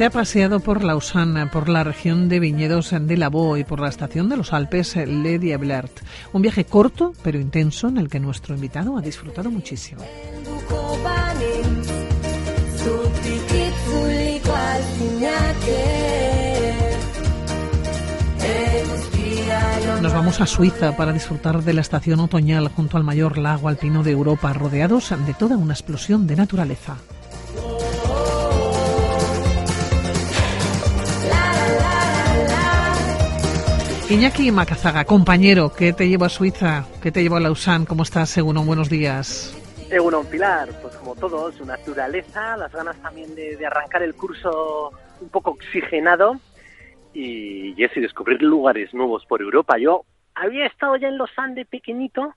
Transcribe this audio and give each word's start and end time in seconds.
Se 0.00 0.06
ha 0.06 0.10
paseado 0.10 0.60
por 0.60 0.82
Lausanne, 0.82 1.48
por 1.48 1.68
la 1.68 1.84
región 1.84 2.30
de 2.30 2.40
viñedos 2.40 2.94
de 2.98 3.16
Lavaux 3.18 3.60
y 3.60 3.64
por 3.64 3.80
la 3.80 3.90
estación 3.90 4.30
de 4.30 4.38
los 4.38 4.54
Alpes 4.54 4.96
Le 4.96 5.38
Diablert. 5.38 5.92
Un 6.32 6.40
viaje 6.40 6.64
corto 6.64 7.12
pero 7.22 7.38
intenso 7.38 7.88
en 7.88 7.98
el 7.98 8.08
que 8.08 8.18
nuestro 8.18 8.54
invitado 8.54 8.96
ha 8.96 9.02
disfrutado 9.02 9.50
muchísimo. 9.50 10.00
Nos 20.00 20.12
vamos 20.14 20.40
a 20.40 20.46
Suiza 20.46 20.96
para 20.96 21.12
disfrutar 21.12 21.62
de 21.62 21.74
la 21.74 21.82
estación 21.82 22.20
otoñal 22.20 22.68
junto 22.68 22.96
al 22.96 23.04
mayor 23.04 23.36
lago 23.36 23.68
alpino 23.68 24.02
de 24.02 24.12
Europa, 24.12 24.54
rodeados 24.54 25.10
de 25.26 25.34
toda 25.34 25.58
una 25.58 25.74
explosión 25.74 26.26
de 26.26 26.36
naturaleza. 26.36 26.96
Iñaki 34.10 34.50
Macazaga, 34.50 35.04
compañero, 35.04 35.70
¿qué 35.72 35.92
te 35.92 36.08
lleva 36.08 36.26
a 36.26 36.28
Suiza? 36.28 36.84
¿Qué 37.00 37.12
te 37.12 37.22
lleva 37.22 37.36
a 37.36 37.40
Lausanne? 37.40 37.86
¿Cómo 37.86 38.02
estás, 38.02 38.28
según 38.28 38.56
Buenos 38.66 38.90
días. 38.90 39.56
Según 39.88 40.26
Pilar, 40.26 40.68
pues 40.82 40.96
como 40.96 41.14
todos, 41.14 41.54
su 41.54 41.64
naturaleza, 41.64 42.56
las 42.56 42.72
ganas 42.72 43.00
también 43.02 43.32
de, 43.36 43.64
arrancar 43.64 44.02
el 44.02 44.16
curso 44.16 44.90
un 45.20 45.28
poco 45.28 45.52
oxigenado 45.52 46.40
y, 47.14 47.80
y 47.80 47.84
y 47.84 48.00
descubrir 48.00 48.42
lugares 48.42 48.92
nuevos 48.92 49.24
por 49.26 49.42
Europa. 49.42 49.78
Yo 49.78 50.04
había 50.34 50.66
estado 50.66 50.96
ya 50.96 51.06
en 51.06 51.16
Lausanne 51.16 51.54
de 51.54 51.64
pequeñito, 51.64 52.34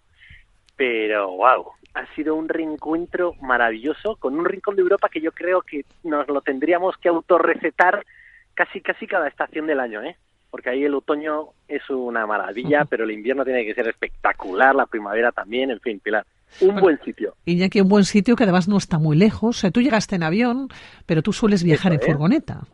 pero 0.75 1.31
wow, 1.31 1.71
ha 1.95 2.05
sido 2.13 2.35
un 2.35 2.49
reencuentro 2.49 3.33
maravilloso 3.41 4.17
con 4.17 4.37
un 4.37 4.45
rincón 4.45 4.75
de 4.75 4.83
Europa 4.83 5.09
que 5.09 5.21
yo 5.21 5.31
creo 5.31 5.63
que 5.63 5.85
nos 6.03 6.27
lo 6.27 6.41
tendríamos 6.41 6.97
que 6.97 7.09
autorrecetar 7.09 8.05
casi 8.53 8.79
casi 8.79 9.07
cada 9.07 9.27
estación 9.27 9.65
del 9.65 9.79
año, 9.79 10.03
¿eh? 10.03 10.15
Porque 10.53 10.69
ahí 10.69 10.83
el 10.83 10.93
otoño 10.93 11.47
es 11.67 11.89
una 11.89 12.27
maravilla, 12.27 12.85
pero 12.87 13.05
el 13.05 13.11
invierno 13.11 13.43
tiene 13.43 13.65
que 13.65 13.73
ser 13.73 13.87
espectacular, 13.87 14.75
la 14.75 14.85
primavera 14.85 15.31
también, 15.31 15.71
en 15.71 15.79
fin, 15.79 15.99
Pilar. 15.99 16.27
Un 16.61 16.79
buen 16.79 16.99
sitio. 17.03 17.33
Y 17.43 17.57
ya 17.57 17.69
que 17.69 17.81
un 17.81 17.89
buen 17.89 18.03
sitio 18.03 18.35
que 18.35 18.43
además 18.43 18.67
no 18.67 18.77
está 18.77 18.99
muy 18.99 19.17
lejos. 19.17 19.65
Tú 19.73 19.81
llegaste 19.81 20.15
en 20.15 20.21
avión, 20.21 20.67
pero 21.07 21.23
tú 21.23 21.33
sueles 21.33 21.63
viajar 21.63 21.93
en 21.93 22.01
furgoneta. 22.01 22.67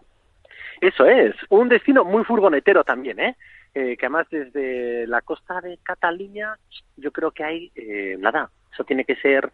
Eso 0.82 1.06
es, 1.06 1.34
un 1.48 1.70
destino 1.70 2.04
muy 2.04 2.26
furgonetero 2.26 2.84
también, 2.84 3.18
¿eh? 3.18 3.38
¿eh? 3.74 3.96
que 3.96 4.08
además 4.08 4.28
desde 4.30 5.08
la 5.08 5.22
costa 5.22 5.62
de 5.62 5.80
Cataluña 5.82 6.58
yo 6.98 7.14
creo 7.14 7.32
que 7.32 7.46
hay, 7.46 7.72
eh, 7.76 8.18
nada, 8.20 8.50
eso 8.74 8.84
tiene 8.84 9.06
que 9.06 9.16
ser 9.16 9.54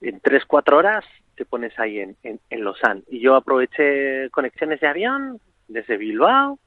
en 0.00 0.18
tres, 0.20 0.44
cuatro 0.46 0.78
horas 0.78 1.04
te 1.36 1.44
pones 1.44 1.78
ahí 1.78 1.98
en, 1.98 2.16
en, 2.22 2.40
en 2.48 2.64
Lausanne. 2.64 3.02
Y 3.10 3.20
yo 3.20 3.34
aproveché 3.34 4.30
conexiones 4.30 4.80
de 4.80 4.86
avión 4.86 5.40
desde 5.68 5.98
Bilbao, 5.98 6.58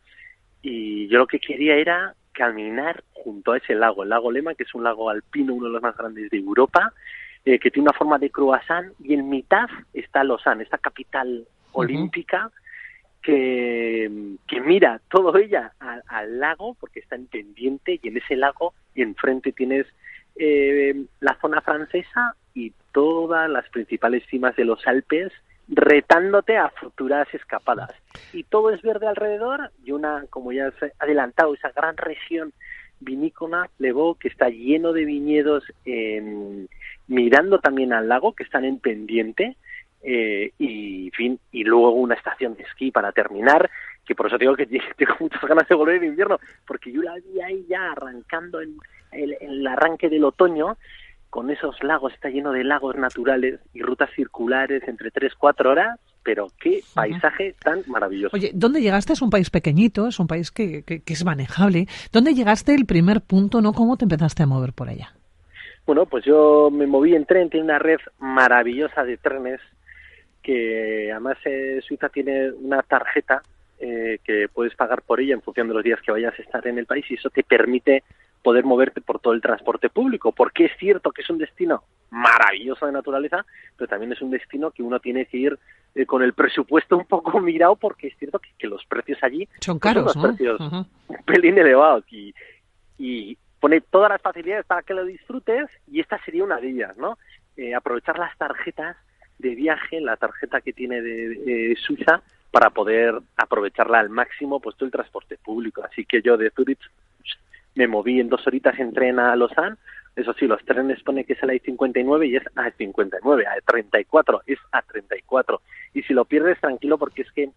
y 0.70 1.08
yo 1.08 1.20
lo 1.20 1.28
que 1.28 1.40
quería 1.40 1.76
era 1.76 2.14
caminar 2.34 3.04
junto 3.14 3.54
a 3.54 3.58
ese 3.58 3.74
lago, 3.74 4.04
el 4.04 4.10
lago 4.10 4.32
Lema, 4.32 4.54
que 4.54 4.64
es 4.64 4.76
un 4.76 4.84
lago 4.84 5.10
alpino, 5.10 5.54
uno 5.54 5.68
de 5.68 5.72
los 5.72 5.82
más 5.82 5.96
grandes 5.96 6.30
de 6.30 6.38
Europa, 6.38 6.94
eh, 7.46 7.58
que 7.58 7.72
tiene 7.72 7.88
una 7.88 7.98
forma 7.98 8.20
de 8.20 8.30
croissant 8.30 8.94
y 9.00 9.14
en 9.14 9.30
mitad 9.30 9.68
está 9.94 10.26
Lausanne, 10.26 10.64
esta 10.64 10.78
capital 10.78 11.48
olímpica 11.72 12.52
que, 13.22 14.36
que, 14.46 14.60
mira 14.60 15.00
todo 15.10 15.36
ella 15.38 15.72
al, 15.80 16.40
lago 16.40 16.76
porque 16.80 17.00
está 17.00 17.16
en 17.16 17.28
pendiente 17.28 18.00
y 18.02 18.08
en 18.10 18.18
ese 18.18 18.36
lago 18.36 18.74
y 18.94 19.04
enfrente 19.04 19.54
tienes 19.54 19.86
eh, 20.36 21.06
la 21.22 21.38
zona 21.40 21.62
francesa 21.62 22.36
y 22.54 22.74
todas 22.92 23.50
las 23.50 23.68
principales 23.70 24.24
cimas 24.30 24.56
de 24.58 24.66
los 24.66 24.86
Alpes 24.86 25.32
retándote 25.68 26.58
a 26.58 26.70
futuras 26.70 27.28
escapadas. 27.34 27.92
Y 28.34 28.44
todo 28.44 28.72
es 28.72 28.82
verde 28.82 29.08
alrededor 29.08 29.72
y 29.84 29.92
una, 29.92 30.26
como 30.30 30.52
ya 30.52 30.68
he 30.68 30.92
adelantado, 31.00 31.54
esa 31.54 31.72
gran 31.72 31.98
región 31.98 32.54
vinícola, 33.00 33.70
Levo, 33.78 34.16
que 34.16 34.28
está 34.28 34.50
lleno 34.50 34.94
de 34.94 35.06
viñedos 35.06 35.64
mirando 37.08 37.60
también 37.60 37.94
al 37.94 38.08
lago, 38.08 38.34
que 38.34 38.44
están 38.44 38.66
en 38.66 38.80
pendiente, 38.80 39.56
eh, 40.04 40.52
y, 40.58 41.12
fin, 41.12 41.40
y 41.52 41.64
luego 41.64 41.92
una 41.92 42.16
estación 42.16 42.56
de 42.56 42.64
esquí 42.64 42.92
para 42.92 43.12
terminar, 43.12 43.70
que 44.06 44.16
por 44.16 44.28
eso 44.28 44.38
digo 44.38 44.56
que 44.56 44.66
tengo 44.98 45.16
muchas 45.20 45.42
ganas 45.42 45.68
de 45.68 45.76
volver 45.76 45.98
en 45.98 46.10
invierno, 46.10 46.40
porque 46.66 46.92
yo 46.92 47.02
la 47.02 47.16
vi 47.16 47.42
ahí 47.42 47.66
ya 47.68 47.92
arrancando 47.92 48.62
en 48.62 48.78
el 49.12 49.66
arranque 49.66 50.10
del 50.10 50.26
otoño, 50.26 50.78
con 51.30 51.50
esos 51.50 51.82
lagos, 51.84 52.14
está 52.14 52.30
lleno 52.30 52.52
de 52.52 52.64
lagos 52.64 52.96
naturales 52.96 53.60
y 53.74 53.82
rutas 53.82 54.10
circulares 54.16 54.82
entre 54.88 55.12
3, 55.12 55.34
4 55.38 55.72
horas, 55.72 56.00
pero 56.24 56.48
qué 56.60 56.82
paisaje 56.94 57.56
tan 57.64 57.84
maravilloso. 57.88 58.36
Oye, 58.36 58.52
¿dónde 58.54 58.82
llegaste? 58.82 59.14
Es 59.14 59.22
un 59.22 59.30
país 59.30 59.50
pequeñito, 59.50 60.08
es 60.08 60.20
un 60.20 60.28
país 60.28 60.52
que, 60.52 60.84
que, 60.84 61.02
es 61.06 61.26
manejable. 61.26 61.88
¿Dónde 62.12 62.34
llegaste 62.34 62.74
el 62.74 62.86
primer 62.86 63.22
punto, 63.22 63.62
no? 63.62 63.74
¿Cómo 63.74 63.98
te 63.98 64.06
empezaste 64.06 64.44
a 64.44 64.48
mover 64.48 64.74
por 64.74 64.90
allá? 64.90 65.14
Bueno, 65.86 66.06
pues 66.06 66.26
yo 66.26 66.70
me 66.72 66.86
moví 66.86 67.16
en 67.16 67.26
tren, 67.26 67.50
tiene 67.50 67.66
una 67.66 67.80
red 67.80 68.00
maravillosa 68.20 69.04
de 69.04 69.18
trenes 69.18 69.62
que 70.44 71.12
además 71.12 71.38
eh, 71.46 71.82
Suiza 71.86 72.10
tiene 72.10 72.52
una 72.52 72.82
tarjeta 72.82 73.42
eh, 73.80 74.20
que 74.24 74.48
puedes 74.52 74.74
pagar 74.76 75.02
por 75.02 75.20
ella 75.20 75.34
en 75.34 75.42
función 75.42 75.68
de 75.68 75.74
los 75.74 75.84
días 75.84 76.00
que 76.02 76.12
vayas 76.12 76.34
a 76.38 76.42
estar 76.42 76.66
en 76.68 76.78
el 76.78 76.86
país 76.86 77.06
y 77.10 77.16
eso 77.16 77.30
te 77.30 77.44
permite 77.44 78.04
poder 78.44 78.66
moverte 78.66 79.02
por 79.02 79.20
todo 79.20 79.34
el 79.34 79.42
transporte 79.42 79.90
público, 79.90 80.32
porque 80.32 80.66
es 80.66 80.72
cierto 80.78 81.12
que 81.12 81.22
es 81.22 81.30
un 81.30 81.38
destino 81.38 81.84
maravilloso 82.10 82.86
de 82.86 82.92
naturaleza, 82.92 83.46
pero 83.76 83.88
también 83.88 84.14
es 84.14 84.22
un 84.22 84.32
destino 84.32 84.72
que 84.72 84.84
uno 84.84 85.00
tiene 85.00 85.26
que 85.26 85.38
ir 85.38 85.60
eh, 85.96 86.06
con 86.06 86.24
el 86.24 86.34
presupuesto 86.34 86.98
un 86.98 87.06
poco 87.06 87.40
mirado, 87.42 87.76
porque 87.76 88.08
es 88.08 88.18
cierto 88.18 88.40
que, 88.40 88.68
los 88.68 88.86
precios 88.86 89.18
allí 89.22 89.48
son 89.60 89.80
caros, 89.80 90.14
son 90.14 90.22
precios 90.22 90.60
un 90.60 90.88
pelín 91.26 91.58
elevados 91.58 92.06
y, 92.12 92.34
y 92.98 93.38
pone 93.60 93.82
todas 93.82 94.10
las 94.10 94.22
facilidades 94.22 94.66
para 94.66 94.84
que 94.84 94.94
lo 94.94 95.06
disfrutes 95.06 95.70
y 95.88 96.00
esta 96.00 96.24
sería 96.24 96.44
una 96.44 96.60
de 96.60 96.70
ellas, 96.70 96.98
¿no? 96.98 97.18
Eh, 97.56 97.74
aprovechar 97.74 98.20
las 98.20 98.38
tarjetas 98.38 98.98
de 99.40 99.56
viaje, 99.56 100.00
la 100.02 100.18
tarjeta 100.18 100.62
que 100.62 100.74
tiene 100.74 101.02
de, 101.02 101.76
Suiza, 101.80 102.22
para 102.52 102.70
poder 102.70 103.20
aprovecharla 103.36 104.00
al 104.00 104.10
máximo, 104.10 104.60
pues 104.60 104.76
todo 104.76 104.86
el 104.86 104.92
transporte 104.92 105.38
público. 105.38 105.84
Así 105.84 106.06
que 106.06 106.22
yo 106.22 106.38
de 106.38 106.52
Zurich 106.52 106.80
me 107.78 107.88
moví 107.88 108.20
en 108.20 108.28
dos 108.28 108.46
horitas 108.48 108.78
en 108.80 108.92
tren 108.92 109.20
a 109.20 109.36
Lausanne. 109.36 109.78
Eso 110.16 110.34
sí, 110.34 110.48
los 110.48 110.64
trenes 110.66 111.02
pone 111.04 111.24
que 111.24 111.34
es 111.34 111.44
a 111.44 111.46
la 111.46 111.54
I-59 111.54 112.28
y 112.28 112.36
es 112.36 112.44
a 112.56 112.72
59, 112.72 113.46
a 113.46 113.62
34, 113.62 114.42
es 114.48 114.58
a 114.72 114.82
34. 114.82 115.62
Y 115.94 116.02
si 116.02 116.14
lo 116.14 116.26
pierdes, 116.26 116.60
tranquilo, 116.60 116.98
porque 116.98 117.22
es 117.22 117.32
que 117.32 117.52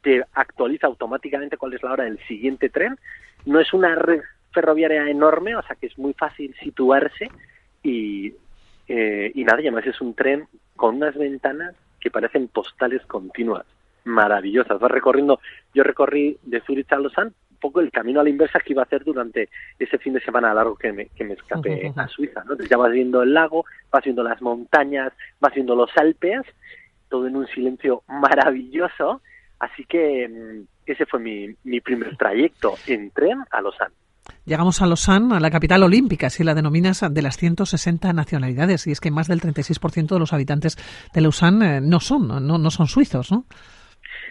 te 0.00 0.22
actualiza 0.34 0.86
automáticamente 0.86 1.56
cuál 1.56 1.74
es 1.74 1.82
la 1.82 1.92
hora 1.92 2.04
del 2.04 2.20
siguiente 2.28 2.68
tren. 2.68 2.96
No 3.46 3.58
es 3.58 3.72
una 3.72 3.96
red 3.96 4.20
ferroviaria 4.52 5.08
enorme, 5.08 5.56
o 5.56 5.62
sea 5.62 5.74
que 5.74 5.86
es 5.86 5.98
muy 5.98 6.12
fácil 6.12 6.54
situarse 6.62 7.28
y, 7.82 8.32
eh, 8.86 9.32
y 9.34 9.44
nada, 9.44 9.60
y 9.60 9.66
además 9.66 9.86
es 9.86 10.00
un 10.00 10.14
tren 10.14 10.46
con 10.76 10.96
unas 10.96 11.16
ventanas 11.16 11.74
que 11.98 12.12
parecen 12.12 12.46
postales 12.46 13.04
continuas, 13.06 13.66
maravillosas. 14.04 14.78
Vas 14.78 14.90
recorriendo, 14.90 15.40
yo 15.74 15.82
recorrí 15.82 16.38
de 16.44 16.60
Zurich 16.60 16.92
a 16.92 16.98
Lausanne 16.98 17.32
poco 17.64 17.80
el 17.80 17.90
camino 17.90 18.20
a 18.20 18.24
la 18.24 18.28
inversa 18.28 18.60
que 18.60 18.74
iba 18.74 18.82
a 18.82 18.84
hacer 18.84 19.04
durante 19.04 19.48
ese 19.78 19.96
fin 19.96 20.12
de 20.12 20.20
semana 20.20 20.52
largo 20.52 20.76
que 20.76 20.92
me, 20.92 21.06
que 21.06 21.24
me 21.24 21.32
escapé 21.32 21.90
a 21.96 22.06
Suiza, 22.08 22.40
¿no? 22.44 22.52
Entonces 22.52 22.68
ya 22.68 22.76
vas 22.76 22.92
viendo 22.92 23.22
el 23.22 23.32
lago, 23.32 23.64
vas 23.90 24.04
viendo 24.04 24.22
las 24.22 24.42
montañas, 24.42 25.14
vas 25.40 25.54
viendo 25.54 25.74
los 25.74 25.88
Alpes, 25.96 26.42
todo 27.08 27.26
en 27.26 27.36
un 27.36 27.46
silencio 27.46 28.02
maravilloso, 28.06 29.22
así 29.60 29.86
que 29.86 30.28
mm, 30.28 30.66
ese 30.84 31.06
fue 31.06 31.20
mi, 31.20 31.56
mi 31.64 31.80
primer 31.80 32.18
trayecto 32.18 32.74
en 32.86 33.10
tren 33.12 33.42
a 33.50 33.62
Lausanne. 33.62 33.94
Llegamos 34.44 34.82
a 34.82 34.86
Lausanne, 34.86 35.34
a 35.34 35.40
la 35.40 35.50
capital 35.50 35.84
olímpica, 35.84 36.28
si 36.28 36.44
la 36.44 36.54
denominas, 36.54 37.02
de 37.10 37.22
las 37.22 37.38
160 37.38 38.12
nacionalidades. 38.12 38.86
Y 38.86 38.92
es 38.92 39.00
que 39.00 39.10
más 39.10 39.26
del 39.26 39.40
36% 39.40 40.08
de 40.08 40.18
los 40.18 40.34
habitantes 40.34 40.76
de 41.14 41.20
Lausanne 41.22 41.78
eh, 41.78 41.80
no 41.80 41.98
son, 42.00 42.28
no, 42.28 42.58
no 42.58 42.70
son 42.70 42.88
suizos, 42.88 43.32
¿no? 43.32 43.46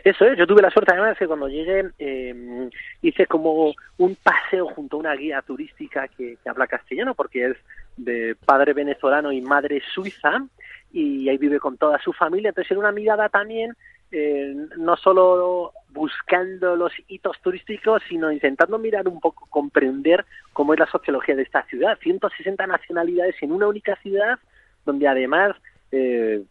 Eso 0.03 0.25
es, 0.25 0.38
yo 0.38 0.45
tuve 0.45 0.61
la 0.61 0.69
suerte 0.69 0.91
además 0.91 1.17
que 1.17 1.27
cuando 1.27 1.47
llegué 1.47 1.89
eh, 1.97 2.69
hice 3.01 3.25
como 3.25 3.73
un 3.97 4.15
paseo 4.15 4.67
junto 4.67 4.97
a 4.97 5.00
una 5.00 5.15
guía 5.15 5.41
turística 5.41 6.09
que, 6.09 6.38
habla 6.45 6.67
castellano 6.67 7.15
porque 7.15 7.47
es 7.51 7.57
de 7.95 8.35
padre 8.45 8.73
venezolano 8.73 9.31
y 9.31 9.39
madre 9.41 9.81
suiza 9.94 10.45
y 10.91 11.29
ahí 11.29 11.38
vive 11.38 11.59
con 11.59 11.77
toda 11.77 12.00
su 12.00 12.11
familia, 12.11 12.50
entonces 12.50 12.71
era 12.71 12.79
una 12.81 12.91
mirada 12.91 13.29
también 13.29 13.75
eh, 14.15 14.53
no 14.77 14.95
solo 14.95 15.73
buscando 15.89 16.75
los 16.75 16.91
hitos 17.07 17.39
turísticos, 17.41 18.03
sino 18.07 18.31
intentando 18.31 18.77
mirar 18.77 19.07
un 19.07 19.19
poco, 19.19 19.47
comprender 19.50 20.23
cómo 20.53 20.73
es 20.73 20.79
la 20.79 20.85
sociología 20.85 21.35
de 21.35 21.41
esta 21.41 21.63
ciudad. 21.63 21.97
160 22.00 22.67
nacionalidades 22.67 23.35
en 23.41 23.51
una 23.51 23.67
única 23.67 23.95
ciudad, 24.03 24.38
donde 24.85 25.07
además 25.07 25.55
eh, 25.91 26.44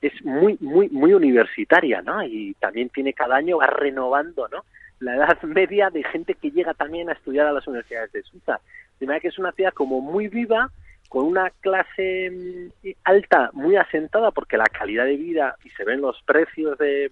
es 0.00 0.24
muy, 0.24 0.56
muy, 0.60 0.88
muy 0.88 1.12
universitaria, 1.12 2.02
¿no? 2.02 2.22
Y 2.22 2.54
también 2.60 2.88
tiene 2.90 3.12
cada 3.12 3.36
año, 3.36 3.58
va 3.58 3.66
renovando, 3.66 4.48
¿no? 4.48 4.64
La 5.00 5.16
edad 5.16 5.42
media 5.42 5.90
de 5.90 6.04
gente 6.04 6.34
que 6.34 6.50
llega 6.50 6.74
también 6.74 7.08
a 7.08 7.12
estudiar 7.12 7.46
a 7.46 7.52
las 7.52 7.66
universidades 7.66 8.12
de 8.12 8.22
Suiza. 8.22 8.60
De 9.00 9.06
manera 9.06 9.20
que 9.20 9.28
es 9.28 9.38
una 9.38 9.52
ciudad 9.52 9.72
como 9.72 10.00
muy 10.00 10.28
viva, 10.28 10.70
con 11.08 11.24
una 11.24 11.50
clase 11.60 12.30
mm, 12.30 12.88
alta 13.04 13.50
muy 13.52 13.76
asentada, 13.76 14.30
porque 14.30 14.56
la 14.56 14.66
calidad 14.66 15.04
de 15.04 15.16
vida, 15.16 15.56
y 15.64 15.70
se 15.70 15.84
ven 15.84 16.00
los 16.00 16.20
precios 16.22 16.78
de, 16.78 17.10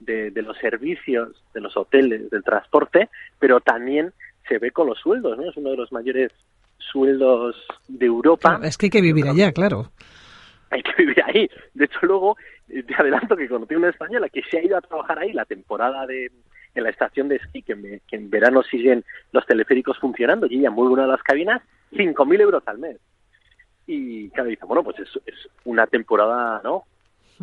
de, 0.00 0.30
de, 0.30 0.42
los 0.42 0.56
servicios, 0.58 1.42
de 1.54 1.60
los 1.60 1.76
hoteles, 1.76 2.30
del 2.30 2.44
transporte, 2.44 3.08
pero 3.38 3.60
también 3.60 4.12
se 4.48 4.58
ve 4.58 4.70
con 4.70 4.88
los 4.88 4.98
sueldos, 4.98 5.38
¿no? 5.38 5.48
Es 5.48 5.56
uno 5.56 5.70
de 5.70 5.76
los 5.76 5.92
mayores 5.92 6.32
sueldos 6.78 7.56
de 7.88 8.06
Europa. 8.06 8.60
es 8.62 8.76
que 8.76 8.86
hay 8.86 8.90
que 8.90 9.00
vivir 9.00 9.26
allá, 9.26 9.52
claro. 9.52 9.90
Hay 10.72 10.82
que 10.82 10.92
vivir 10.96 11.22
ahí. 11.24 11.50
De 11.74 11.84
hecho, 11.84 11.98
luego 12.02 12.36
eh, 12.68 12.82
te 12.82 12.94
adelanto 12.94 13.36
que 13.36 13.48
conocí 13.48 13.74
una 13.74 13.90
española 13.90 14.28
que 14.28 14.42
se 14.50 14.58
ha 14.58 14.64
ido 14.64 14.76
a 14.76 14.80
trabajar 14.80 15.18
ahí 15.18 15.32
la 15.32 15.44
temporada 15.44 16.06
de 16.06 16.30
en 16.74 16.84
la 16.84 16.90
estación 16.90 17.28
de 17.28 17.36
esquí, 17.36 17.62
que, 17.62 18.00
que 18.08 18.16
en 18.16 18.30
verano 18.30 18.62
siguen 18.62 19.04
los 19.32 19.44
teleféricos 19.44 19.98
funcionando, 19.98 20.46
y 20.46 20.58
ella 20.58 20.70
mueve 20.70 20.94
una 20.94 21.02
de 21.02 21.08
las 21.08 21.22
cabinas, 21.22 21.60
5.000 21.92 22.40
euros 22.40 22.62
al 22.66 22.78
mes. 22.78 22.96
Y 23.86 24.30
claro, 24.30 24.48
dice, 24.48 24.64
bueno, 24.64 24.82
pues 24.82 24.98
es, 25.00 25.08
es 25.26 25.48
una 25.64 25.86
temporada, 25.86 26.62
¿no? 26.64 26.84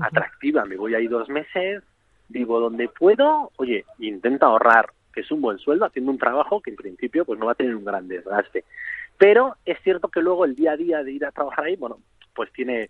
Atractiva, 0.02 0.66
me 0.66 0.78
voy 0.78 0.96
ahí 0.96 1.08
dos 1.08 1.30
meses, 1.30 1.84
vivo 2.30 2.60
donde 2.60 2.88
puedo, 2.88 3.52
oye, 3.58 3.86
intenta 4.00 4.48
ahorrar, 4.48 4.90
que 5.14 5.22
es 5.22 5.32
un 5.32 5.42
buen 5.42 5.60
sueldo, 5.60 5.86
haciendo 5.86 6.12
un 6.12 6.18
trabajo 6.18 6.62
que 6.62 6.72
en 6.72 6.78
principio 6.78 7.26
pues 7.26 7.38
no 7.38 7.48
va 7.48 7.52
a 7.52 7.56
tener 7.56 7.76
un 7.76 7.86
gran 7.86 8.08
desgaste. 8.08 8.64
Pero 9.18 9.58
es 9.66 9.78
cierto 9.84 10.08
que 10.08 10.22
luego 10.22 10.46
el 10.46 10.56
día 10.56 10.72
a 10.72 10.78
día 10.78 11.04
de 11.04 11.12
ir 11.12 11.26
a 11.26 11.32
trabajar 11.32 11.66
ahí, 11.66 11.76
bueno, 11.76 12.00
pues 12.34 12.52
tiene 12.54 12.90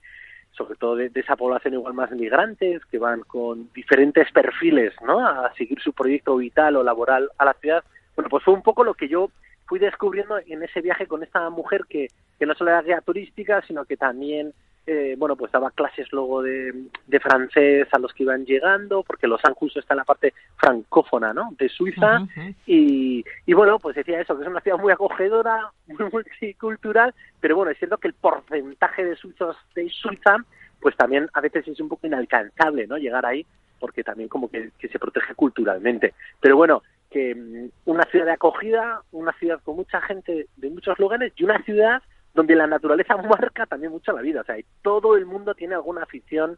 sobre 0.51 0.75
todo 0.75 0.95
de, 0.95 1.11
esa 1.13 1.35
población 1.35 1.75
igual 1.75 1.93
más 1.93 2.11
migrantes 2.11 2.83
que 2.85 2.97
van 2.97 3.21
con 3.21 3.71
diferentes 3.73 4.31
perfiles, 4.31 4.93
¿no? 5.05 5.25
A 5.25 5.53
seguir 5.53 5.79
su 5.81 5.93
proyecto 5.93 6.35
vital 6.37 6.75
o 6.75 6.83
laboral 6.83 7.29
a 7.37 7.45
la 7.45 7.53
ciudad. 7.53 7.83
Bueno, 8.15 8.29
pues 8.29 8.43
fue 8.43 8.53
un 8.53 8.61
poco 8.61 8.83
lo 8.83 8.93
que 8.93 9.07
yo 9.07 9.29
fui 9.65 9.79
descubriendo 9.79 10.37
en 10.45 10.63
ese 10.63 10.81
viaje 10.81 11.07
con 11.07 11.23
esta 11.23 11.49
mujer 11.49 11.85
que, 11.87 12.07
que 12.37 12.45
no 12.45 12.55
solo 12.55 12.71
era 12.71 12.81
guía 12.81 13.01
turística, 13.01 13.61
sino 13.67 13.85
que 13.85 13.97
también 13.97 14.53
eh, 14.87 15.15
bueno, 15.17 15.35
pues 15.35 15.51
daba 15.51 15.71
clases 15.71 16.11
luego 16.11 16.41
de, 16.41 16.73
de, 17.05 17.19
francés 17.19 17.87
a 17.91 17.99
los 17.99 18.13
que 18.13 18.23
iban 18.23 18.45
llegando, 18.45 19.03
porque 19.03 19.27
Los 19.27 19.43
Ángeles 19.43 19.77
está 19.77 19.93
en 19.93 19.99
la 19.99 20.03
parte 20.03 20.33
francófona, 20.57 21.33
¿no? 21.33 21.53
De 21.57 21.69
Suiza, 21.69 22.25
y, 22.65 23.23
y 23.45 23.53
bueno, 23.53 23.77
pues 23.77 23.95
decía 23.95 24.19
eso, 24.19 24.35
que 24.35 24.43
es 24.43 24.49
una 24.49 24.61
ciudad 24.61 24.79
muy 24.79 24.91
acogedora, 24.91 25.71
muy 25.87 26.09
multicultural, 26.11 27.13
pero 27.39 27.55
bueno, 27.55 27.71
es 27.71 27.77
cierto 27.77 27.97
que 27.97 28.07
el 28.07 28.13
porcentaje 28.15 29.05
de 29.05 29.15
suizos 29.15 29.55
de 29.75 29.89
Suiza, 29.89 30.37
pues 30.81 30.95
también 30.95 31.29
a 31.33 31.41
veces 31.41 31.67
es 31.67 31.79
un 31.79 31.89
poco 31.89 32.07
inalcanzable, 32.07 32.87
¿no? 32.87 32.97
Llegar 32.97 33.25
ahí, 33.25 33.45
porque 33.79 34.03
también 34.03 34.29
como 34.29 34.49
que, 34.49 34.71
que 34.79 34.87
se 34.87 34.99
protege 34.99 35.35
culturalmente. 35.35 36.13
Pero 36.39 36.55
bueno, 36.55 36.81
que 37.09 37.35
mm, 37.35 37.69
una 37.85 38.03
ciudad 38.05 38.25
de 38.25 38.33
acogida, 38.33 39.01
una 39.11 39.33
ciudad 39.33 39.59
con 39.63 39.75
mucha 39.75 40.01
gente 40.01 40.47
de 40.55 40.69
muchos 40.69 40.97
lugares 40.99 41.33
y 41.35 41.43
una 41.43 41.61
ciudad 41.63 42.01
donde 42.33 42.55
la 42.55 42.67
naturaleza 42.67 43.17
marca 43.17 43.65
también 43.65 43.91
mucho 43.91 44.11
la 44.11 44.21
vida. 44.21 44.41
O 44.41 44.43
sea, 44.43 44.55
todo 44.81 45.15
el 45.15 45.25
mundo 45.25 45.53
tiene 45.55 45.75
alguna 45.75 46.03
afición 46.03 46.57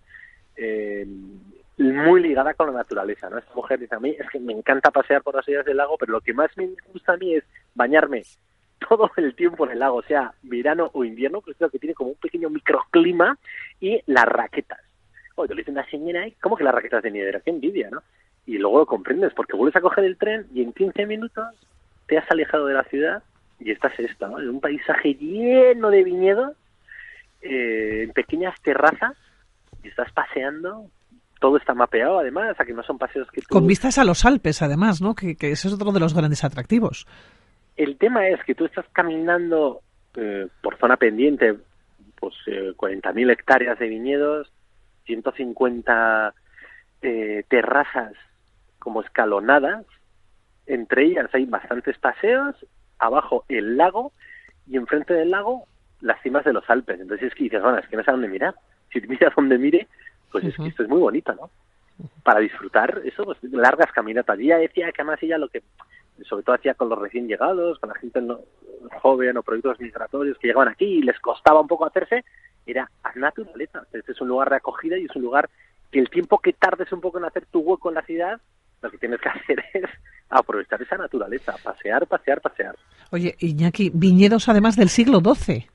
eh, 0.56 1.06
muy 1.78 2.22
ligada 2.22 2.54
con 2.54 2.68
la 2.68 2.74
naturaleza, 2.74 3.30
¿no? 3.30 3.38
Esta 3.38 3.54
mujer 3.54 3.80
dice 3.80 3.96
a 3.96 4.00
mí, 4.00 4.16
es 4.18 4.30
que 4.30 4.40
me 4.40 4.54
encanta 4.54 4.92
pasear 4.92 5.24
por 5.24 5.36
las 5.36 5.48
orillas 5.48 5.66
del 5.66 5.78
lago, 5.78 5.98
pero 5.98 6.12
lo 6.12 6.22
que 6.22 6.34
más 6.34 6.56
me 6.58 6.70
gusta 6.94 7.14
a 7.14 7.18
mí 7.18 7.36
es 7.36 7.44
bañarme 7.74 8.24
todo 8.88 9.12
el 9.18 9.36
tiempo 9.36 9.66
en 9.66 9.72
el 9.72 9.80
lago, 9.80 10.02
sea 10.04 10.34
verano 10.44 10.90
o 10.94 11.04
invierno, 11.04 11.42
pues 11.42 11.58
creo 11.58 11.70
que 11.70 11.80
tiene 11.80 11.94
como 11.94 12.12
un 12.12 12.16
pequeño 12.18 12.50
microclima 12.50 13.38
y 13.80 14.02
las 14.06 14.26
raquetas. 14.26 14.80
Oye, 15.36 15.48
te 15.48 15.54
lo 15.56 15.60
dice 15.60 15.72
una 15.72 15.90
señora, 15.90 16.26
¿cómo 16.42 16.58
que 16.58 16.64
las 16.64 16.74
raquetas 16.74 17.04
de 17.04 17.12
nieve? 17.12 17.42
Qué 17.44 17.52
envidia, 17.52 17.90
¿no? 17.90 18.02
Y 18.46 18.58
luego 18.58 18.80
lo 18.80 18.86
comprendes, 18.86 19.34
porque 19.34 19.56
vuelves 19.56 19.76
a 19.76 19.82
coger 19.82 20.04
el 20.04 20.18
tren 20.18 20.48
y 20.54 20.62
en 20.62 20.74
15 20.74 21.06
minutos 21.06 21.46
te 22.08 22.18
has 22.18 22.30
alejado 22.30 22.66
de 22.66 22.74
la 22.74 22.84
ciudad 22.84 23.24
y 23.64 23.72
esta 23.72 23.88
es 23.90 24.00
esta, 24.12 24.28
¿no? 24.28 24.38
un 24.38 24.60
paisaje 24.60 25.14
lleno 25.14 25.90
de 25.90 26.04
viñedos, 26.04 26.56
eh, 27.42 28.04
en 28.04 28.12
pequeñas 28.12 28.60
terrazas, 28.62 29.16
y 29.84 29.88
estás 29.88 30.12
paseando, 30.12 30.88
todo 31.40 31.58
está 31.58 31.74
mapeado 31.74 32.20
además, 32.20 32.60
a 32.60 32.66
que 32.66 32.74
no 32.74 32.84
son 32.84 32.98
paseos 32.98 33.30
que 33.32 33.42
Con 33.44 33.68
vistas 33.68 33.98
a 33.98 34.04
los 34.04 34.26
Alpes 34.26 34.62
además, 34.62 35.02
¿no? 35.02 35.16
Que, 35.16 35.32
ese 35.32 35.68
es 35.68 35.74
otro 35.74 35.92
de 35.92 36.00
los 36.00 36.14
grandes 36.14 36.44
atractivos. 36.44 37.08
El 37.78 37.98
tema 37.98 38.28
es 38.28 38.44
que 38.44 38.56
tú 38.56 38.66
estás 38.66 38.86
caminando 38.92 39.82
eh, 40.16 40.48
por 40.62 40.78
zona 40.78 40.98
pendiente, 40.98 41.56
pues 42.20 42.36
eh, 42.48 42.74
40.000 42.76 43.32
hectáreas 43.32 43.80
de 43.80 43.88
viñedos, 43.88 44.52
150 45.06 46.34
eh, 47.02 47.44
terrazas 47.48 48.14
como 48.78 49.02
escalonadas, 49.02 49.86
entre 50.68 51.06
ellas 51.06 51.30
hay 51.34 51.46
bastantes 51.46 51.98
paseos 51.98 52.56
abajo 53.02 53.44
el 53.50 53.78
lago 53.78 54.14
y 54.68 54.78
enfrente 54.78 55.14
del 55.14 55.32
lago 55.32 55.66
las 56.02 56.22
cimas 56.22 56.46
de 56.46 56.54
los 56.54 56.68
Alpes. 56.70 57.00
Entonces 57.00 57.28
es 57.28 57.36
que 57.36 57.46
dices, 57.46 57.62
bueno, 57.62 57.78
es 57.78 57.88
que 57.88 57.98
no 57.98 58.04
sé 58.04 58.10
a 58.10 58.14
dónde 58.14 58.28
mirar. 58.28 58.56
Si 58.92 59.02
te 59.02 59.08
miras 59.08 59.34
donde 59.36 59.58
mire, 59.58 59.88
pues 60.32 60.44
es 60.46 60.56
que 60.56 60.68
esto 60.68 60.84
es 60.84 60.90
muy 60.90 61.00
bonito, 61.00 61.34
¿no? 61.34 61.50
Para 62.24 62.40
disfrutar 62.40 63.02
eso, 63.06 63.26
pues 63.26 63.38
largas 63.44 63.92
caminatas. 63.92 64.40
Y 64.40 64.46
ella 64.46 64.58
decía 64.58 64.92
que 64.92 65.02
además 65.02 65.22
ella 65.22 65.38
lo 65.38 65.50
que 65.50 65.62
sobre 66.24 66.44
todo 66.44 66.56
hacía 66.56 66.74
con 66.74 66.90
los 66.90 67.00
recién 67.00 67.28
llegados, 67.28 67.80
con 67.80 67.90
la 67.90 67.96
gente 67.96 68.22
joven 69.02 69.38
o 69.38 69.44
proyectos 69.44 69.80
migratorios 69.80 70.38
que 70.38 70.48
llegaban 70.48 70.68
aquí 70.68 70.86
y 70.86 71.02
les 71.02 71.20
costaba 71.20 71.62
un 71.62 71.68
poco 71.68 71.86
hacerse, 71.86 72.24
era 72.66 72.90
a 73.04 73.12
naturaleza. 73.16 73.86
Este 73.92 74.12
es 74.12 74.22
un 74.22 74.28
lugar 74.28 74.50
de 74.50 74.58
acogida 74.58 74.98
y 74.98 75.06
es 75.06 75.16
un 75.16 75.24
lugar 75.24 75.50
que 75.92 76.00
el 76.00 76.10
tiempo 76.10 76.40
que 76.40 76.54
tardes 76.54 76.92
un 76.92 77.02
poco 77.02 77.18
en 77.18 77.26
hacer 77.26 77.46
tu 77.48 77.60
hueco 77.60 77.90
en 77.90 77.96
la 77.96 78.04
ciudad, 78.04 78.40
lo 78.82 78.92
que 78.92 78.98
tienes 78.98 79.20
que 79.20 79.30
hacer 79.30 79.64
es 79.74 79.90
aprovechar 80.30 80.82
esa 80.82 80.98
naturaleza, 80.98 81.56
pasear, 81.64 82.08
pasear, 82.08 82.42
pasear. 82.42 82.76
Oye, 83.12 83.36
Iñaki, 83.40 83.92
viñedos 83.94 84.50
además 84.50 84.76
del 84.76 84.90
siglo 84.90 85.20
XII. 85.20 85.68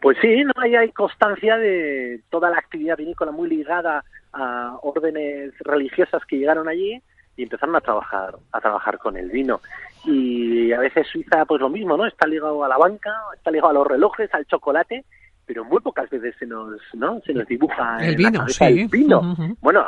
Pues 0.00 0.16
sí, 0.20 0.44
no 0.44 0.52
hay, 0.62 0.76
hay 0.76 0.92
constancia 0.92 1.56
de 1.56 2.20
toda 2.30 2.50
la 2.50 2.58
actividad 2.58 2.96
vinícola 2.96 3.32
muy 3.32 3.48
ligada 3.48 4.04
a 4.32 4.78
órdenes 4.82 5.52
religiosas 5.60 6.24
que 6.26 6.38
llegaron 6.38 6.68
allí 6.68 7.02
y 7.36 7.44
empezaron 7.44 7.76
a 7.76 7.80
trabajar 7.80 8.36
a 8.52 8.60
trabajar 8.60 8.98
con 8.98 9.16
el 9.16 9.30
vino 9.30 9.60
y 10.04 10.72
a 10.72 10.80
veces 10.80 11.06
Suiza 11.06 11.44
pues 11.46 11.60
lo 11.60 11.70
mismo 11.70 11.96
no 11.96 12.06
está 12.06 12.26
ligado 12.26 12.62
a 12.62 12.68
la 12.68 12.76
banca 12.76 13.10
está 13.34 13.50
ligado 13.50 13.70
a 13.70 13.74
los 13.74 13.86
relojes 13.86 14.32
al 14.34 14.44
chocolate 14.46 15.04
pero 15.46 15.64
muy 15.64 15.80
pocas 15.80 16.10
veces 16.10 16.34
se 16.38 16.46
nos 16.46 16.78
no 16.92 17.20
se 17.24 17.32
nos 17.32 17.46
dibuja 17.46 18.04
el 18.04 18.16
vino 18.16 18.46
sí. 18.48 18.64
el 18.64 18.88
vino 18.88 19.36
bueno 19.60 19.86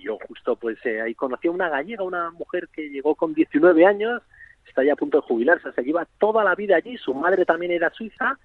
yo 0.00 0.18
justo 0.26 0.56
pues 0.56 0.78
eh, 0.84 1.00
ahí 1.00 1.14
conocí 1.14 1.48
a 1.48 1.52
una 1.52 1.68
gallega, 1.68 2.02
una 2.02 2.30
mujer 2.30 2.68
que 2.72 2.88
llegó 2.88 3.14
con 3.14 3.34
19 3.34 3.86
años, 3.86 4.22
está 4.66 4.84
ya 4.84 4.94
a 4.94 4.96
punto 4.96 5.20
de 5.20 5.26
jubilarse, 5.26 5.72
se 5.72 5.82
lleva 5.82 6.06
toda 6.18 6.44
la 6.44 6.54
vida 6.54 6.76
allí, 6.76 6.96
su 6.98 7.14
madre 7.14 7.44
también 7.44 7.72
era 7.72 7.90
suiza 7.90 8.38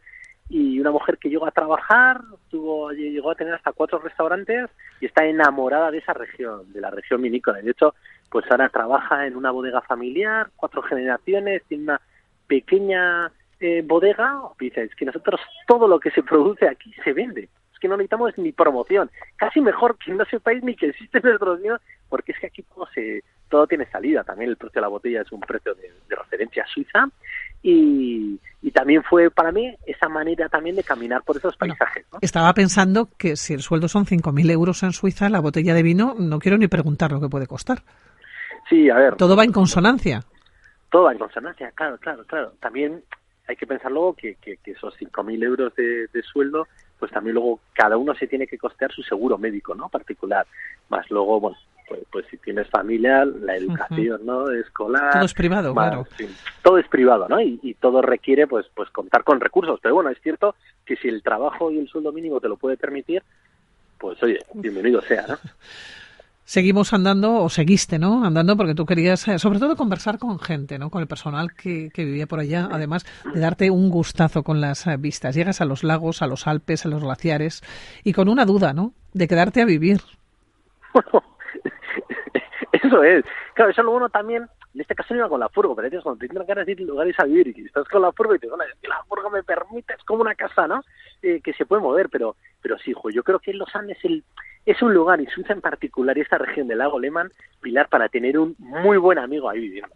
y 0.49 0.79
una 0.79 0.91
mujer 0.91 1.17
que 1.17 1.29
llegó 1.29 1.47
a 1.47 1.51
trabajar, 1.51 2.21
tuvo, 2.49 2.91
llegó 2.91 3.31
a 3.31 3.35
tener 3.35 3.53
hasta 3.53 3.71
cuatro 3.71 3.99
restaurantes 3.99 4.69
y 5.01 5.07
está 5.07 5.25
enamorada 5.25 5.89
de 5.89 5.97
esa 5.97 6.13
región, 6.13 6.71
de 6.71 6.81
la 6.81 6.91
región 6.91 7.21
vinícola. 7.21 7.61
De 7.61 7.71
hecho, 7.71 7.95
pues 8.29 8.45
ahora 8.51 8.69
trabaja 8.69 9.25
en 9.25 9.35
una 9.35 9.51
bodega 9.51 9.81
familiar, 9.81 10.49
cuatro 10.55 10.83
generaciones, 10.83 11.63
tiene 11.67 11.85
una 11.85 12.01
pequeña 12.45 13.31
eh, 13.59 13.81
bodega. 13.83 14.39
Dice, 14.59 14.83
es 14.83 14.95
que 14.95 15.05
nosotros 15.05 15.41
todo 15.67 15.87
lo 15.87 15.99
que 15.99 16.11
se 16.11 16.21
produce 16.21 16.67
aquí 16.67 16.93
se 17.03 17.13
vende 17.13 17.49
que 17.79 17.87
no 17.87 17.97
necesitamos 17.97 18.37
ni 18.37 18.51
promoción. 18.51 19.09
Casi 19.35 19.61
mejor 19.61 19.97
que 19.97 20.13
no 20.13 20.25
sepáis 20.25 20.63
ni 20.63 20.75
que 20.75 20.87
existe 20.87 21.19
nuestro 21.21 21.57
vino, 21.57 21.77
porque 22.09 22.31
es 22.31 22.39
que 22.39 22.47
aquí 22.47 22.63
todo, 22.63 22.87
se, 22.93 23.23
todo 23.49 23.67
tiene 23.67 23.85
salida. 23.87 24.23
También 24.23 24.49
el 24.49 24.57
precio 24.57 24.79
de 24.79 24.81
la 24.81 24.87
botella 24.87 25.21
es 25.21 25.31
un 25.31 25.39
precio 25.39 25.73
de, 25.75 25.91
referencia 26.09 26.65
suiza. 26.73 27.09
Y, 27.61 28.39
también 28.73 29.03
fue 29.03 29.31
para 29.31 29.53
mí 29.53 29.73
esa 29.85 30.09
manera 30.09 30.49
también 30.49 30.75
de 30.75 30.83
caminar 30.83 31.23
por 31.23 31.37
esos 31.37 31.55
paisajes. 31.55 32.05
Estaba 32.19 32.53
pensando 32.53 33.07
que 33.17 33.37
si 33.37 33.53
el 33.53 33.61
sueldo 33.61 33.87
son 33.87 34.05
5.000 34.05 34.51
euros 34.51 34.83
en 34.83 34.91
Suiza, 34.91 35.29
la 35.29 35.39
botella 35.39 35.73
de 35.73 35.81
vino, 35.81 36.13
no 36.19 36.39
quiero 36.39 36.57
ni 36.57 36.67
preguntar 36.67 37.13
lo 37.13 37.21
que 37.21 37.29
puede 37.29 37.47
costar. 37.47 37.83
Sí, 38.69 38.89
a 38.89 38.95
ver. 38.95 39.15
Todo 39.15 39.37
va 39.37 39.45
en 39.45 39.53
consonancia. 39.53 40.23
Todo 40.91 41.03
va 41.03 41.13
en 41.13 41.19
consonancia, 41.19 41.71
claro, 41.71 41.97
claro, 41.97 42.25
claro. 42.25 42.53
También 42.59 43.01
hay 43.47 43.55
que 43.55 43.67
pensar 43.67 43.91
luego 43.91 44.13
que, 44.13 44.35
que, 44.35 44.57
que 44.57 44.71
esos 44.71 44.95
5.000 44.99 45.43
euros 45.43 45.75
de, 45.75 46.07
de, 46.07 46.23
sueldo 46.23 46.67
pues 47.05 47.13
también 47.13 47.35
luego 47.35 47.59
cada 47.73 47.97
uno 47.97 48.15
se 48.15 48.25
tiene 48.25 48.47
que 48.47 48.57
costear 48.57 48.91
su 48.91 49.03
seguro 49.03 49.37
médico, 49.37 49.75
¿no? 49.75 49.89
Particular. 49.89 50.47
Más 50.89 51.07
luego, 51.11 51.39
bueno, 51.39 51.57
pues, 51.87 52.01
pues 52.11 52.25
si 52.31 52.37
tienes 52.37 52.67
familia, 52.67 53.25
la 53.25 53.55
educación, 53.55 54.25
¿no? 54.25 54.49
Escolar. 54.49 55.11
Todo 55.13 55.25
es 55.25 55.35
privado, 55.35 55.71
claro. 55.71 56.07
todo 56.63 56.79
es 56.79 56.87
privado, 56.87 57.27
¿no? 57.29 57.39
Y, 57.39 57.59
y, 57.61 57.75
todo 57.75 58.01
requiere, 58.01 58.47
pues, 58.47 58.65
pues 58.73 58.89
contar 58.89 59.23
con 59.23 59.39
recursos. 59.39 59.79
Pero 59.83 59.93
bueno, 59.93 60.09
es 60.09 60.19
cierto 60.23 60.55
que 60.83 60.95
si 60.95 61.07
el 61.07 61.21
trabajo 61.21 61.69
y 61.69 61.77
el 61.77 61.87
sueldo 61.87 62.11
mínimo 62.11 62.41
te 62.41 62.49
lo 62.49 62.57
puede 62.57 62.75
permitir, 62.75 63.21
pues 63.99 64.23
oye, 64.23 64.39
bienvenido 64.55 64.99
sea, 65.01 65.27
¿no? 65.27 65.37
seguimos 66.45 66.93
andando, 66.93 67.41
o 67.41 67.49
seguiste, 67.49 67.99
¿no? 67.99 68.23
Andando 68.23 68.55
porque 68.55 68.75
tú 68.75 68.85
querías, 68.85 69.27
eh, 69.27 69.39
sobre 69.39 69.59
todo, 69.59 69.75
conversar 69.75 70.19
con 70.19 70.39
gente, 70.39 70.79
¿no? 70.79 70.89
Con 70.89 71.01
el 71.01 71.07
personal 71.07 71.53
que, 71.53 71.91
vivía 71.95 72.27
por 72.27 72.39
allá, 72.39 72.69
además 72.71 73.05
de 73.33 73.39
darte 73.41 73.71
un 73.71 73.89
gustazo 73.89 74.43
con 74.43 74.61
las 74.61 74.87
eh, 74.87 74.95
vistas. 74.97 75.35
Llegas 75.35 75.59
a 75.59 75.65
los 75.65 75.83
lagos, 75.83 76.21
a 76.21 76.27
los 76.27 76.47
Alpes, 76.47 76.85
a 76.85 76.89
los 76.89 77.03
glaciares, 77.03 77.61
y 78.03 78.13
con 78.13 78.29
una 78.29 78.45
duda, 78.45 78.73
¿no? 78.73 78.93
De 79.13 79.27
quedarte 79.27 79.61
a 79.61 79.65
vivir. 79.65 79.99
eso 82.71 83.03
es. 83.03 83.25
Claro, 83.55 83.71
eso 83.71 83.83
lo 83.83 83.91
bueno 83.91 84.09
también, 84.09 84.47
en 84.75 84.81
este 84.81 84.93
caso 84.93 85.13
no 85.13 85.21
iba 85.21 85.29
con 85.29 85.39
la 85.39 85.49
furgo, 85.49 85.75
pero 85.75 85.89
cuando 86.03 86.19
te 86.19 86.27
tienes 86.27 86.47
ganas 86.47 86.65
de 86.65 86.73
ir 86.73 86.81
lugares 86.81 87.15
a 87.19 87.23
vivir 87.23 87.57
y 87.57 87.65
estás 87.65 87.87
con 87.87 88.01
la 88.01 88.11
furgo 88.11 88.35
y 88.35 88.39
te 88.39 88.47
dices, 88.47 88.59
la 88.83 89.01
furgo 89.07 89.29
me 89.29 89.41
permite, 89.43 89.93
es 89.93 90.03
como 90.03 90.21
una 90.21 90.35
casa, 90.35 90.67
¿no? 90.67 90.83
Eh, 91.21 91.41
que 91.41 91.53
se 91.53 91.65
puede 91.65 91.81
mover, 91.81 92.09
pero, 92.09 92.35
pero 92.61 92.77
sí, 92.77 92.91
hijo, 92.91 93.09
yo 93.09 93.23
creo 93.23 93.39
que 93.39 93.53
los 93.53 93.73
Andes 93.73 93.97
el 94.03 94.23
es 94.65 94.81
un 94.81 94.93
lugar, 94.93 95.21
y 95.21 95.27
Suiza 95.27 95.53
en 95.53 95.61
particular, 95.61 96.17
y 96.17 96.21
esta 96.21 96.37
región 96.37 96.67
del 96.67 96.79
lago 96.79 96.99
Lehmann, 96.99 97.31
Pilar, 97.61 97.87
para 97.87 98.09
tener 98.09 98.37
un 98.39 98.55
muy 98.57 98.97
buen 98.97 99.19
amigo 99.19 99.49
ahí 99.49 99.59
viviendo. 99.59 99.95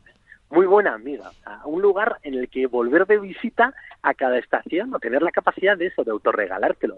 Muy 0.51 0.65
buena 0.65 0.95
amiga. 0.95 1.31
un 1.65 1.81
lugar 1.81 2.17
en 2.23 2.33
el 2.33 2.49
que 2.49 2.65
volver 2.65 3.05
de 3.05 3.19
visita 3.19 3.73
a 4.01 4.13
cada 4.13 4.39
estación 4.39 4.93
o 4.93 4.99
tener 4.99 5.21
la 5.21 5.31
capacidad 5.31 5.77
de 5.77 5.87
eso, 5.87 6.03
de 6.03 6.11
autorregalártelo. 6.11 6.97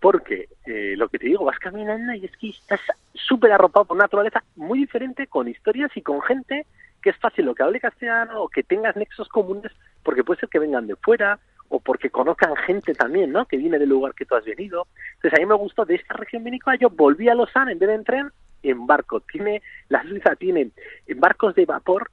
Porque 0.00 0.48
eh, 0.66 0.94
lo 0.96 1.08
que 1.08 1.18
te 1.18 1.26
digo, 1.26 1.44
vas 1.44 1.58
caminando 1.58 2.12
y 2.14 2.24
es 2.24 2.36
que 2.36 2.50
estás 2.50 2.80
súper 3.14 3.52
arropado 3.52 3.84
por 3.84 3.96
una 3.96 4.04
naturaleza 4.04 4.42
muy 4.56 4.80
diferente, 4.80 5.26
con 5.28 5.48
historias 5.48 5.96
y 5.96 6.02
con 6.02 6.22
gente 6.22 6.66
que 7.02 7.10
es 7.10 7.16
fácil 7.16 7.46
lo 7.46 7.54
que 7.54 7.62
hable 7.62 7.80
castellano 7.80 8.42
o 8.42 8.48
que 8.48 8.64
tengas 8.64 8.96
nexos 8.96 9.28
comunes, 9.28 9.72
porque 10.02 10.24
puede 10.24 10.40
ser 10.40 10.48
que 10.48 10.58
vengan 10.58 10.86
de 10.86 10.96
fuera 10.96 11.38
o 11.68 11.80
porque 11.80 12.10
conozcan 12.10 12.56
gente 12.56 12.94
también, 12.94 13.32
¿no? 13.32 13.46
Que 13.46 13.56
viene 13.56 13.78
del 13.78 13.88
lugar 13.88 14.14
que 14.14 14.24
tú 14.24 14.34
has 14.34 14.44
venido. 14.44 14.86
Entonces 15.16 15.38
a 15.38 15.42
mí 15.42 15.46
me 15.46 15.54
gustó 15.54 15.84
de 15.84 15.96
esta 15.96 16.14
región 16.14 16.44
vinícola, 16.44 16.76
yo 16.76 16.90
volví 16.90 17.28
a 17.28 17.34
Lausanne 17.34 17.72
en 17.72 17.78
vez 17.78 17.88
de 17.88 17.94
en 17.94 18.04
tren, 18.04 18.30
en 18.62 18.86
barco. 18.86 19.20
Tiene, 19.20 19.62
la 19.88 20.02
Suiza 20.02 20.34
tiene 20.36 20.70
barcos 21.16 21.54
de 21.54 21.66
vapor 21.66 22.10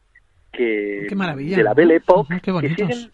que 0.51 1.07
Qué 1.09 1.15
de 1.15 1.63
la 1.63 1.73
Belle 1.73 1.95
Époque 1.95 2.39
que 2.41 2.51
siguen, 2.69 3.11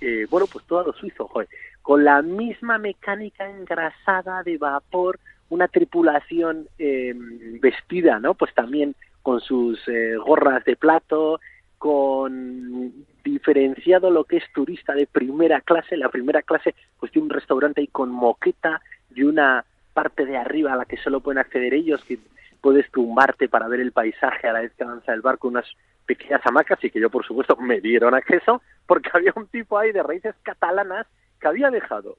eh, 0.00 0.26
bueno, 0.28 0.46
pues 0.46 0.64
todos 0.66 0.86
los 0.86 0.96
suizos, 0.96 1.30
joder, 1.30 1.48
con 1.82 2.04
la 2.04 2.20
misma 2.22 2.78
mecánica 2.78 3.48
engrasada 3.48 4.42
de 4.42 4.58
vapor, 4.58 5.18
una 5.48 5.68
tripulación 5.68 6.68
eh, 6.78 7.14
vestida, 7.60 8.18
¿no? 8.18 8.34
Pues 8.34 8.52
también 8.54 8.94
con 9.22 9.40
sus 9.40 9.78
eh, 9.88 10.16
gorras 10.16 10.64
de 10.64 10.76
plato, 10.76 11.40
con 11.80 12.92
diferenciado 13.24 14.10
lo 14.10 14.24
que 14.24 14.36
es 14.36 14.44
turista 14.52 14.92
de 14.92 15.06
primera 15.06 15.62
clase. 15.62 15.96
La 15.96 16.10
primera 16.10 16.42
clase 16.42 16.74
pues 16.98 17.10
tiene 17.10 17.24
un 17.24 17.32
restaurante 17.32 17.80
ahí 17.80 17.86
con 17.86 18.10
moqueta 18.10 18.82
y 19.14 19.22
una 19.22 19.64
parte 19.94 20.26
de 20.26 20.36
arriba 20.36 20.74
a 20.74 20.76
la 20.76 20.84
que 20.84 20.98
solo 20.98 21.20
pueden 21.20 21.38
acceder 21.38 21.72
ellos, 21.72 22.04
que 22.04 22.18
puedes 22.60 22.90
tumbarte 22.90 23.48
para 23.48 23.66
ver 23.66 23.80
el 23.80 23.92
paisaje 23.92 24.46
a 24.46 24.52
la 24.52 24.60
vez 24.60 24.74
que 24.74 24.84
avanza 24.84 25.14
el 25.14 25.22
barco, 25.22 25.48
unas 25.48 25.64
pequeñas 26.04 26.42
hamacas 26.44 26.84
y 26.84 26.90
que 26.90 27.00
yo 27.00 27.08
por 27.08 27.24
supuesto 27.24 27.56
me 27.56 27.80
dieron 27.80 28.14
acceso 28.14 28.60
porque 28.86 29.08
había 29.14 29.32
un 29.34 29.46
tipo 29.46 29.78
ahí 29.78 29.90
de 29.90 30.02
raíces 30.02 30.34
catalanas 30.42 31.06
que 31.40 31.48
había 31.48 31.70
dejado 31.70 32.18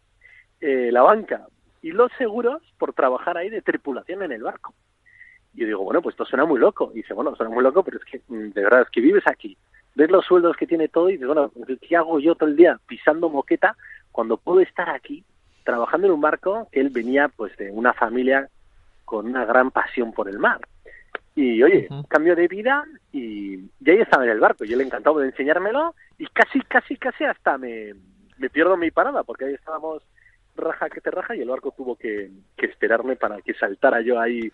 eh, 0.59 0.89
la 0.91 1.03
banca 1.03 1.45
y 1.83 1.91
los 1.91 2.11
seguros 2.17 2.63
por 2.79 2.93
trabajar 2.93 3.37
ahí 3.37 3.51
de 3.51 3.61
tripulación 3.61 4.23
en 4.23 4.31
el 4.31 4.41
barco. 4.41 4.73
Y 5.53 5.61
yo 5.61 5.67
digo, 5.67 5.83
bueno, 5.83 6.01
pues 6.01 6.13
esto 6.13 6.25
suena 6.25 6.45
muy 6.45 6.59
loco. 6.59 6.91
Y 6.93 6.97
dice, 6.97 7.13
bueno, 7.13 7.35
suena 7.35 7.53
muy 7.53 7.63
loco, 7.63 7.83
pero 7.83 7.97
es 7.97 8.05
que, 8.05 8.21
mm, 8.27 8.51
de 8.51 8.63
verdad, 8.63 8.81
es 8.81 8.89
que 8.89 9.01
vives 9.01 9.23
aquí, 9.27 9.57
ves 9.95 10.09
los 10.09 10.25
sueldos 10.25 10.55
que 10.55 10.67
tiene 10.67 10.87
todo 10.87 11.09
y 11.09 11.13
dices, 11.13 11.27
bueno, 11.27 11.51
¿qué 11.81 11.95
hago 11.95 12.19
yo 12.19 12.35
todo 12.35 12.49
el 12.49 12.55
día 12.55 12.79
pisando 12.87 13.29
moqueta 13.29 13.75
cuando 14.11 14.37
puedo 14.37 14.61
estar 14.61 14.89
aquí 14.89 15.23
trabajando 15.63 16.07
en 16.07 16.13
un 16.13 16.21
barco 16.21 16.67
que 16.71 16.79
él 16.79 16.89
venía 16.89 17.27
pues 17.29 17.55
de 17.57 17.69
una 17.71 17.93
familia 17.93 18.49
con 19.05 19.27
una 19.27 19.45
gran 19.45 19.71
pasión 19.71 20.13
por 20.13 20.29
el 20.29 20.39
mar? 20.39 20.59
Y 21.33 21.63
oye, 21.63 21.87
cambio 22.09 22.35
de 22.35 22.47
vida 22.47 22.83
y, 23.11 23.55
y, 23.55 23.89
ahí 23.89 23.99
estaba 23.99 24.25
en 24.25 24.31
el 24.31 24.39
barco. 24.39 24.65
Yo 24.65 24.75
le 24.75 24.83
encantaba 24.83 25.21
de 25.21 25.27
enseñármelo 25.27 25.95
y 26.17 26.27
casi, 26.27 26.59
casi, 26.61 26.97
casi 26.97 27.23
hasta 27.23 27.57
me, 27.57 27.93
me 28.37 28.49
pierdo 28.49 28.75
mi 28.75 28.91
parada 28.91 29.23
porque 29.23 29.45
ahí 29.45 29.53
estábamos 29.53 30.03
raja 30.55 30.89
que 30.89 30.99
te 30.99 31.11
raja 31.11 31.35
y 31.35 31.41
el 31.41 31.49
barco 31.49 31.71
tuvo 31.71 31.95
que, 31.95 32.29
que 32.57 32.65
esperarme 32.65 33.15
para 33.15 33.41
que 33.41 33.53
saltara 33.53 34.01
yo 34.01 34.19
ahí 34.19 34.51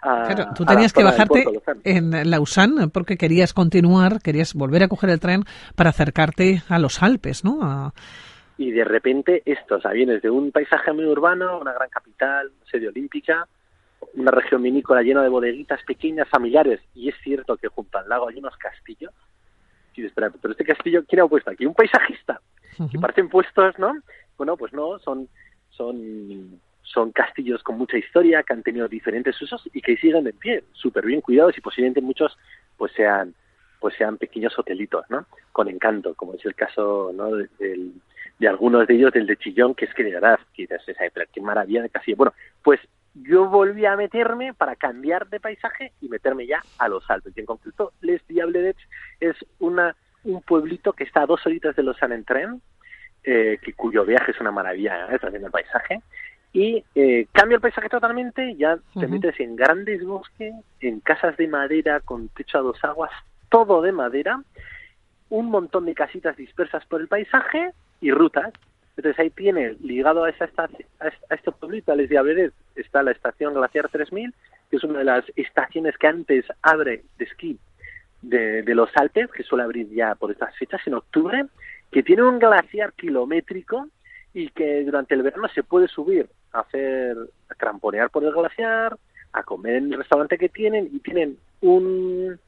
claro, 0.00 0.52
tú 0.54 0.64
tenías 0.64 0.92
que 0.92 1.04
bajarte 1.04 1.44
en 1.84 2.30
Lausanne 2.30 2.88
porque 2.88 3.16
querías 3.16 3.52
continuar, 3.52 4.20
querías 4.22 4.54
volver 4.54 4.82
a 4.82 4.88
coger 4.88 5.10
el 5.10 5.20
tren 5.20 5.44
para 5.74 5.90
acercarte 5.90 6.62
a 6.68 6.78
los 6.78 7.02
Alpes, 7.02 7.44
¿no? 7.44 7.92
Y 8.56 8.72
de 8.72 8.84
repente 8.84 9.42
esto, 9.44 9.76
o 9.76 9.80
sea, 9.80 9.92
vienes 9.92 10.20
de 10.22 10.30
un 10.30 10.50
paisaje 10.50 10.92
muy 10.92 11.04
urbano, 11.04 11.60
una 11.60 11.72
gran 11.72 11.88
capital, 11.88 12.50
sede 12.70 12.88
olímpica, 12.88 13.46
una 14.14 14.30
región 14.30 14.62
vinícola 14.62 15.02
llena 15.02 15.22
de 15.22 15.28
bodeguitas 15.28 15.80
pequeñas, 15.84 16.28
familiares, 16.28 16.80
y 16.94 17.08
es 17.08 17.14
cierto 17.22 17.56
que 17.56 17.68
junto 17.68 17.98
al 17.98 18.08
lago 18.08 18.28
hay 18.28 18.38
unos 18.38 18.56
castillos. 18.56 19.12
Y 19.94 20.06
espera, 20.06 20.30
pero 20.30 20.52
este 20.52 20.64
castillo, 20.64 21.04
¿quién 21.08 21.22
ha 21.22 21.26
puesto 21.26 21.50
aquí? 21.50 21.66
Un 21.66 21.74
paisajista. 21.74 22.40
Que 22.90 22.98
parecen 23.00 23.28
puestos, 23.28 23.76
¿no? 23.78 23.92
Bueno, 24.36 24.56
pues 24.56 24.72
no, 24.72 25.00
son, 25.00 25.28
son 25.70 26.60
son 26.92 27.12
castillos 27.12 27.62
con 27.62 27.78
mucha 27.78 27.98
historia 27.98 28.42
que 28.42 28.52
han 28.52 28.62
tenido 28.62 28.88
diferentes 28.88 29.40
usos 29.40 29.68
y 29.72 29.80
que 29.80 29.96
siguen 29.96 30.26
en 30.26 30.36
pie, 30.36 30.64
súper 30.72 31.04
bien 31.04 31.20
cuidados 31.20 31.56
y 31.56 31.60
posiblemente 31.60 32.00
muchos 32.00 32.36
pues 32.76 32.92
sean 32.92 33.34
pues 33.80 33.94
sean 33.96 34.16
pequeños 34.16 34.58
hotelitos, 34.58 35.04
¿no? 35.08 35.26
Con 35.52 35.68
encanto, 35.68 36.14
como 36.14 36.34
es 36.34 36.44
el 36.44 36.56
caso, 36.56 37.12
¿no? 37.14 37.30
De, 37.36 37.48
de, 38.38 38.48
algunos 38.48 38.88
de 38.88 38.94
ellos, 38.94 39.12
del 39.12 39.26
de 39.26 39.36
Chillón, 39.36 39.74
que 39.76 39.84
es 39.84 39.94
que 39.94 40.02
de 40.02 40.14
verdad, 40.14 40.40
quizás 40.52 40.82
qué 41.32 41.40
maravilla 41.40 41.82
de 41.82 41.90
castillo. 41.90 42.16
Bueno, 42.16 42.34
pues 42.64 42.80
yo 43.14 43.48
volví 43.48 43.86
a 43.86 43.96
meterme 43.96 44.52
para 44.52 44.74
cambiar 44.74 45.28
de 45.28 45.38
paisaje 45.38 45.92
y 46.00 46.08
meterme 46.08 46.46
ya 46.46 46.60
a 46.78 46.88
los 46.88 47.08
Alpes. 47.08 47.34
Y 47.36 47.40
en 47.40 47.46
concreto, 47.46 47.92
Les 48.00 48.26
Diablerets 48.26 48.80
es 49.20 49.36
una, 49.60 49.94
un 50.24 50.42
pueblito 50.42 50.92
que 50.92 51.04
está 51.04 51.22
a 51.22 51.26
dos 51.26 51.44
horitas 51.46 51.76
de 51.76 51.82
Lausanne 51.82 52.16
en 52.16 52.24
tren, 52.24 52.62
eh, 53.24 53.58
que, 53.62 53.72
cuyo 53.74 54.04
viaje 54.04 54.32
es 54.32 54.40
una 54.40 54.52
maravilla, 54.52 55.08
¿eh? 55.10 55.18
también 55.18 55.44
el 55.44 55.50
paisaje, 55.50 56.00
y 56.52 56.82
eh, 56.94 57.26
cambia 57.32 57.56
el 57.56 57.60
paisaje 57.60 57.88
totalmente, 57.88 58.54
ya 58.56 58.78
te 58.98 59.06
metes 59.06 59.38
en 59.40 59.54
grandes 59.54 60.04
bosques, 60.04 60.54
en 60.80 61.00
casas 61.00 61.36
de 61.36 61.46
madera 61.46 62.00
con 62.00 62.28
techo 62.28 62.58
a 62.58 62.62
dos 62.62 62.82
aguas, 62.84 63.10
todo 63.50 63.82
de 63.82 63.92
madera, 63.92 64.42
un 65.28 65.50
montón 65.50 65.84
de 65.84 65.94
casitas 65.94 66.36
dispersas 66.36 66.84
por 66.86 67.00
el 67.00 67.08
paisaje 67.08 67.72
y 68.00 68.10
rutas. 68.10 68.52
Entonces 68.96 69.18
ahí 69.20 69.30
tiene, 69.30 69.76
ligado 69.82 70.24
a, 70.24 70.30
esa 70.30 70.46
estación, 70.46 70.88
a 71.00 71.34
este 71.34 71.52
pueblito, 71.52 71.92
a 71.92 71.96
Les 71.96 72.08
Diablerets, 72.08 72.54
está 72.74 73.02
la 73.02 73.12
estación 73.12 73.54
Glaciar 73.54 73.88
3000, 73.88 74.34
que 74.70 74.76
es 74.76 74.84
una 74.84 75.00
de 75.00 75.04
las 75.04 75.24
estaciones 75.36 75.96
que 75.98 76.06
antes 76.06 76.46
abre 76.62 77.04
de 77.18 77.24
esquí 77.24 77.58
de, 78.22 78.62
de 78.62 78.74
los 78.74 78.90
Alpes, 78.96 79.30
que 79.30 79.44
suele 79.44 79.64
abrir 79.64 79.88
ya 79.90 80.14
por 80.14 80.32
estas 80.32 80.56
fechas, 80.56 80.80
en 80.86 80.94
octubre, 80.94 81.44
que 81.92 82.02
tiene 82.02 82.22
un 82.22 82.38
glaciar 82.38 82.92
kilométrico 82.94 83.86
y 84.34 84.48
que 84.50 84.82
durante 84.84 85.14
el 85.14 85.22
verano 85.22 85.48
se 85.48 85.62
puede 85.62 85.86
subir 85.86 86.28
a 86.52 86.60
hacer 86.60 87.16
a 87.48 87.54
cramponear 87.54 88.10
por 88.10 88.24
el 88.24 88.32
glaciar, 88.32 88.96
a 89.32 89.42
comer 89.42 89.76
en 89.76 89.92
el 89.92 89.98
restaurante 89.98 90.38
que 90.38 90.48
tienen 90.48 90.88
y 90.92 90.98
tienen 91.00 91.38
un, 91.60 92.38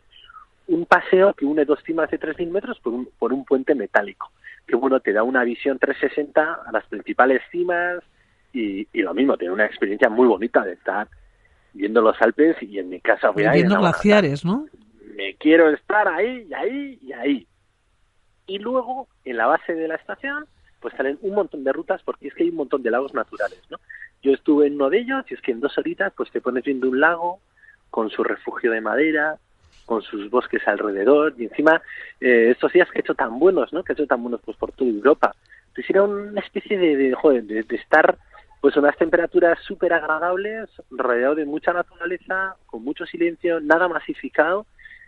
un 0.68 0.86
paseo 0.86 1.34
que 1.34 1.44
une 1.44 1.64
dos 1.64 1.80
cimas 1.84 2.10
de 2.10 2.18
3.000 2.18 2.50
metros 2.50 2.80
por 2.80 2.92
un, 2.92 3.08
por 3.18 3.32
un 3.32 3.44
puente 3.44 3.74
metálico, 3.74 4.30
que 4.66 4.76
bueno, 4.76 5.00
te 5.00 5.12
da 5.12 5.22
una 5.22 5.44
visión 5.44 5.78
360 5.78 6.60
a 6.66 6.72
las 6.72 6.86
principales 6.86 7.42
cimas 7.50 8.02
y, 8.52 8.86
y 8.92 9.02
lo 9.02 9.14
mismo, 9.14 9.36
tiene 9.36 9.54
una 9.54 9.66
experiencia 9.66 10.08
muy 10.08 10.26
bonita 10.26 10.62
de 10.62 10.72
estar 10.72 11.08
viendo 11.72 12.00
los 12.00 12.20
Alpes 12.20 12.56
y 12.62 12.78
en 12.78 12.88
mi 12.88 13.00
casa 13.00 13.30
voy 13.30 13.44
a 13.44 13.52
Viendo 13.52 13.78
glaciares, 13.78 14.44
¿no? 14.44 14.66
Me 15.14 15.34
quiero 15.34 15.70
estar 15.70 16.08
ahí 16.08 16.46
y 16.48 16.54
ahí 16.54 16.98
y 17.02 17.12
ahí. 17.12 17.46
Y 18.46 18.58
luego, 18.58 19.06
en 19.24 19.36
la 19.36 19.46
base 19.46 19.74
de 19.74 19.86
la 19.86 19.94
estación, 19.94 20.46
pues 20.80 20.94
salen 20.96 21.18
un 21.22 21.34
montón 21.34 21.64
de 21.64 21.72
rutas 21.72 22.02
porque 22.02 22.28
es 22.28 22.34
que 22.34 22.44
hay 22.44 22.50
un 22.50 22.56
montón 22.56 22.82
de 22.82 22.90
lagos 22.90 23.14
naturales, 23.14 23.60
¿no? 23.70 23.78
Yo 24.22 24.32
estuve 24.32 24.66
en 24.66 24.74
uno 24.74 24.90
de 24.90 24.98
ellos 24.98 25.24
y 25.30 25.34
es 25.34 25.40
que 25.40 25.52
en 25.52 25.60
dos 25.60 25.76
horitas 25.78 26.12
pues 26.16 26.30
te 26.30 26.40
pones 26.40 26.64
viendo 26.64 26.88
un 26.88 27.00
lago 27.00 27.40
con 27.90 28.10
su 28.10 28.22
refugio 28.22 28.70
de 28.72 28.80
madera, 28.80 29.36
con 29.86 30.02
sus 30.02 30.30
bosques 30.30 30.66
alrededor 30.66 31.34
y 31.36 31.44
encima 31.44 31.82
eh, 32.20 32.50
estos 32.50 32.72
días 32.72 32.88
que 32.90 32.98
he 32.98 33.00
hecho 33.00 33.14
tan 33.14 33.38
buenos, 33.38 33.72
¿no? 33.72 33.82
Que 33.82 33.92
he 33.92 33.94
hecho 33.94 34.06
tan 34.06 34.22
buenos 34.22 34.40
pues 34.44 34.56
por 34.56 34.72
toda 34.72 34.90
Europa. 34.90 35.34
Entonces 35.68 35.90
era 35.90 36.02
una 36.02 36.40
especie 36.40 36.78
de, 36.78 36.96
de, 36.96 37.14
joder, 37.14 37.44
de, 37.44 37.62
de 37.62 37.76
estar 37.76 38.18
pues 38.60 38.76
unas 38.76 38.96
temperaturas 38.96 39.58
súper 39.66 39.92
agradables, 39.92 40.68
rodeado 40.90 41.34
de 41.34 41.46
mucha 41.46 41.72
naturaleza, 41.72 42.56
con 42.66 42.84
mucho 42.84 43.06
silencio, 43.06 43.60
nada 43.60 43.88
masificado 43.88 44.66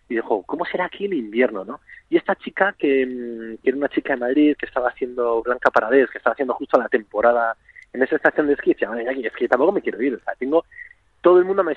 y 0.09 0.16
dijo, 0.16 0.42
¿cómo 0.42 0.64
será 0.64 0.87
aquí 0.87 1.06
el 1.06 1.14
invierno, 1.14 1.64
no? 1.64 1.80
Y 2.11 2.16
esta 2.16 2.35
chica, 2.37 2.75
que, 2.78 3.06
mm, 3.06 3.62
que 3.62 3.71
era 3.71 3.78
una 3.78 3.88
chica 3.88 4.14
de 4.14 4.21
Madrid, 4.21 4.56
que 4.59 4.66
estaba 4.66 4.88
haciendo 4.88 5.42
Blanca 5.42 5.71
Paradés, 5.71 6.11
que 6.11 6.18
estaba 6.18 6.35
haciendo 6.35 6.54
justo 6.54 6.78
la 6.78 6.88
temporada 6.88 7.56
en 7.92 8.02
esa 8.02 8.16
estación 8.16 8.47
de 8.47 8.54
esquí, 8.54 8.73
decía, 8.73 8.90
es 8.92 9.32
que 9.35 9.49
tampoco 9.49 9.73
me 9.73 9.82
quiero 9.82 10.00
ir, 10.02 10.14
o 10.14 10.21
sea, 10.21 10.35
tengo, 10.38 10.64
todo 11.21 11.38
el 11.38 11.44
mundo 11.44 11.62
me, 11.62 11.76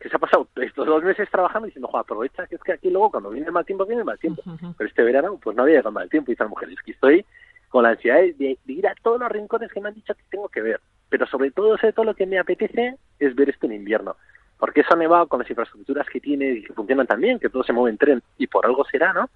que 0.00 0.08
se 0.08 0.16
ha 0.16 0.18
pasado 0.18 0.48
estos 0.56 0.86
dos 0.86 1.02
meses 1.02 1.28
trabajando 1.30 1.66
diciendo, 1.66 1.96
aprovecha 1.96 2.46
que 2.46 2.56
es 2.56 2.62
que 2.62 2.72
aquí 2.72 2.90
luego 2.90 3.10
cuando 3.10 3.30
viene 3.30 3.46
el 3.46 3.52
mal 3.52 3.64
tiempo, 3.64 3.86
viene 3.86 4.00
el 4.00 4.06
mal 4.06 4.18
tiempo. 4.18 4.42
Pero 4.76 4.88
este 4.88 5.02
verano, 5.02 5.38
pues 5.42 5.56
no 5.56 5.62
había 5.62 5.76
llegado 5.76 5.92
mal 5.92 6.10
tiempo, 6.10 6.30
y 6.30 6.34
esta 6.34 6.48
mujer, 6.48 6.70
es 6.70 6.82
que 6.82 6.92
estoy 6.92 7.24
con 7.68 7.84
la 7.84 7.90
ansiedad 7.90 8.18
de, 8.18 8.58
de, 8.64 8.72
ir 8.72 8.86
a 8.86 8.94
todos 9.02 9.18
los 9.18 9.30
rincones 9.30 9.72
que 9.72 9.80
me 9.80 9.88
han 9.88 9.94
dicho 9.94 10.14
que 10.14 10.22
tengo 10.30 10.48
que 10.48 10.60
ver. 10.60 10.80
Pero 11.08 11.26
sobre 11.26 11.50
todo, 11.50 11.76
sobre 11.78 11.92
todo 11.92 12.04
lo 12.04 12.14
que 12.14 12.26
me 12.26 12.38
apetece 12.38 12.96
es 13.18 13.34
ver 13.34 13.50
esto 13.50 13.66
en 13.66 13.72
invierno 13.72 14.16
porque 14.58 14.80
eso 14.80 14.94
ha 14.94 14.96
nevado 14.96 15.26
con 15.26 15.40
las 15.40 15.50
infraestructuras 15.50 16.06
que 16.08 16.20
tiene 16.20 16.50
y 16.50 16.62
que 16.62 16.72
funcionan 16.72 17.06
también, 17.06 17.38
que 17.38 17.48
todo 17.48 17.64
se 17.64 17.72
mueve 17.72 17.90
en 17.90 17.98
tren 17.98 18.22
y 18.38 18.46
por 18.46 18.66
algo 18.66 18.84
será, 18.84 19.12
¿no? 19.12 19.28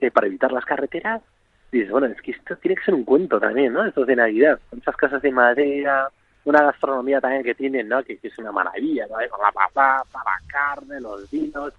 Eh, 0.00 0.10
para 0.10 0.26
evitar 0.26 0.52
las 0.52 0.64
carreteras. 0.64 1.22
Y 1.70 1.78
dices, 1.78 1.92
bueno, 1.92 2.06
es 2.06 2.20
que 2.22 2.32
esto 2.32 2.56
tiene 2.56 2.76
que 2.76 2.84
ser 2.84 2.94
un 2.94 3.04
cuento 3.04 3.38
también, 3.38 3.72
¿no? 3.72 3.84
Esto 3.84 4.02
es 4.02 4.06
de 4.06 4.16
Navidad, 4.16 4.58
con 4.70 4.80
esas 4.80 4.96
casas 4.96 5.22
de 5.22 5.30
madera, 5.30 6.08
una 6.44 6.62
gastronomía 6.62 7.20
también 7.20 7.42
que 7.42 7.54
tienen, 7.54 7.88
¿no? 7.88 8.02
Que, 8.02 8.18
es 8.22 8.38
una 8.38 8.52
maravilla, 8.52 9.06
¿no? 9.06 9.16
Con 9.30 9.40
la 9.42 9.52
patata, 9.52 10.04
la 10.24 10.42
carne, 10.46 11.00
los 11.00 11.30
vinos. 11.30 11.72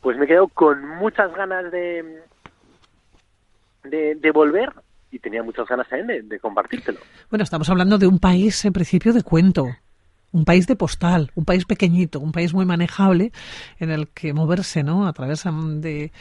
Pues 0.00 0.16
me 0.16 0.26
quedo 0.26 0.48
con 0.48 0.86
muchas 0.86 1.34
ganas 1.34 1.70
de, 1.70 2.22
de, 3.84 4.14
de 4.14 4.30
volver 4.30 4.72
y 5.10 5.18
tenía 5.18 5.42
muchas 5.42 5.66
ganas 5.68 5.88
también 5.88 6.06
de, 6.06 6.22
de 6.22 6.40
compartírtelo. 6.40 7.00
Bueno, 7.28 7.42
estamos 7.42 7.68
hablando 7.68 7.98
de 7.98 8.06
un 8.06 8.18
país 8.18 8.64
en 8.64 8.72
principio 8.72 9.12
de 9.12 9.22
cuento 9.22 9.66
un 10.32 10.44
país 10.44 10.66
de 10.66 10.76
postal, 10.76 11.30
un 11.34 11.44
país 11.44 11.64
pequeñito, 11.64 12.20
un 12.20 12.32
país 12.32 12.54
muy 12.54 12.64
manejable 12.64 13.32
en 13.78 13.90
el 13.90 14.08
que 14.08 14.32
moverse, 14.32 14.82
¿no? 14.82 15.06
A 15.06 15.12
través 15.12 15.44
de 15.44 16.12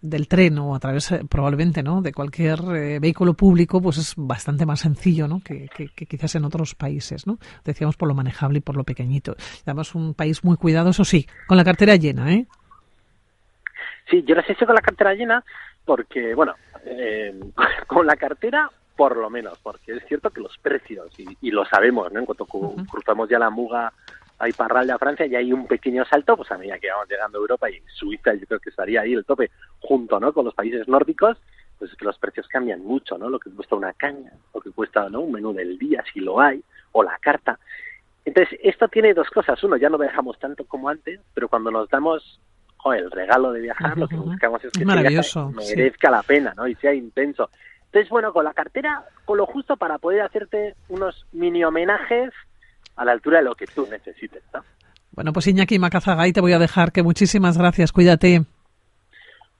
del 0.00 0.28
tren 0.28 0.58
o 0.58 0.74
a 0.74 0.78
través 0.78 1.10
eh, 1.10 1.22
probablemente 1.28 1.82
no 1.82 2.02
de 2.02 2.12
cualquier 2.12 2.60
eh, 2.74 2.98
vehículo 3.00 3.34
público 3.34 3.80
pues 3.82 3.98
es 3.98 4.14
bastante 4.16 4.64
más 4.64 4.80
sencillo 4.80 5.26
no 5.26 5.40
que, 5.40 5.68
quizás 6.06 6.36
en 6.36 6.44
otros 6.44 6.74
países 6.76 7.26
no 7.26 7.38
decíamos 7.64 7.96
por 7.96 8.06
lo 8.08 8.14
manejable 8.14 8.58
y 8.58 8.60
por 8.60 8.76
lo 8.76 8.84
pequeñito. 8.84 9.34
Además 9.64 9.94
un 9.94 10.14
país 10.14 10.44
muy 10.44 10.56
cuidado 10.56 10.90
eso 10.90 11.04
sí 11.04 11.26
con 11.48 11.56
la 11.56 11.64
cartera 11.64 11.96
llena 11.96 12.32
eh 12.32 12.46
sí 14.08 14.22
yo 14.24 14.36
las 14.36 14.48
he 14.48 14.52
hecho 14.52 14.66
con 14.66 14.76
la 14.76 14.82
cartera 14.82 15.14
llena 15.14 15.44
porque 15.84 16.32
bueno 16.34 16.54
eh, 16.84 17.34
con 17.88 18.06
la 18.06 18.14
cartera 18.14 18.70
por 18.98 19.16
lo 19.16 19.30
menos 19.30 19.56
porque 19.60 19.92
es 19.92 20.04
cierto 20.06 20.30
que 20.30 20.40
los 20.40 20.58
precios 20.58 21.08
y, 21.18 21.52
lo 21.52 21.64
sabemos 21.64 22.12
no 22.12 22.18
en 22.18 22.26
cuanto 22.26 22.46
cruzamos 22.46 23.28
ya 23.28 23.38
la 23.38 23.48
muga 23.48 23.92
hay 24.40 24.52
Parral 24.52 24.90
a 24.90 24.98
Francia 24.98 25.24
y 25.26 25.36
hay 25.36 25.52
un 25.52 25.66
pequeño 25.66 26.04
salto, 26.04 26.36
pues 26.36 26.50
a 26.50 26.58
medida 26.58 26.78
que 26.78 26.90
vamos 26.90 27.08
llegando 27.08 27.38
a 27.38 27.40
Europa 27.40 27.70
y 27.70 27.80
Suiza 27.94 28.34
yo 28.34 28.44
creo 28.46 28.60
que 28.60 28.70
estaría 28.70 29.02
ahí 29.02 29.12
el 29.12 29.24
tope 29.24 29.50
junto 29.80 30.18
¿no? 30.18 30.32
con 30.32 30.44
los 30.44 30.54
países 30.54 30.88
nórdicos, 30.88 31.38
pues 31.78 31.92
es 31.92 31.96
que 31.96 32.04
los 32.04 32.18
precios 32.18 32.48
cambian 32.48 32.84
mucho, 32.84 33.16
¿no? 33.18 33.28
Lo 33.28 33.38
que 33.38 33.50
cuesta 33.50 33.76
una 33.76 33.92
caña, 33.92 34.32
lo 34.52 34.60
que 34.60 34.70
cuesta 34.70 35.08
¿no? 35.08 35.20
un 35.20 35.32
menú 35.32 35.52
del 35.52 35.78
día, 35.78 36.04
si 36.12 36.18
lo 36.20 36.40
hay, 36.40 36.60
o 36.90 37.04
la 37.04 37.16
carta. 37.18 37.58
Entonces, 38.24 38.58
esto 38.62 38.88
tiene 38.88 39.14
dos 39.14 39.28
cosas. 39.30 39.62
Uno, 39.62 39.76
ya 39.76 39.88
no 39.88 39.96
viajamos 39.96 40.38
tanto 40.40 40.64
como 40.64 40.88
antes, 40.88 41.20
pero 41.34 41.48
cuando 41.48 41.70
nos 41.70 41.88
damos 41.88 42.40
el 42.92 43.10
regalo 43.10 43.52
de 43.52 43.60
viajar, 43.60 43.96
lo 43.96 44.08
que 44.08 44.16
buscamos 44.16 44.64
es 44.64 44.72
que 44.72 44.84
merezca 44.84 46.10
la 46.10 46.22
pena, 46.22 46.54
¿no? 46.56 46.66
Y 46.66 46.74
sea 46.76 46.94
intenso. 46.94 47.50
Entonces, 47.88 48.10
bueno, 48.10 48.32
con 48.32 48.44
la 48.44 48.52
cartera, 48.52 49.04
con 49.24 49.38
lo 49.38 49.46
justo 49.46 49.76
para 49.76 49.98
poder 49.98 50.20
hacerte 50.20 50.74
unos 50.88 51.26
mini 51.32 51.64
homenajes 51.64 52.32
a 52.96 53.04
la 53.04 53.12
altura 53.12 53.38
de 53.38 53.44
lo 53.44 53.54
que 53.54 53.66
tú 53.66 53.86
necesites. 53.90 54.42
¿no? 54.52 54.62
Bueno, 55.12 55.32
pues 55.32 55.46
Iñaki 55.46 55.78
Macazagay, 55.78 56.32
te 56.32 56.40
voy 56.40 56.52
a 56.52 56.58
dejar 56.58 56.92
que 56.92 57.02
muchísimas 57.02 57.56
gracias, 57.56 57.92
cuídate. 57.92 58.44